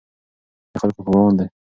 [0.71, 1.45] د خلکو په وړاندې.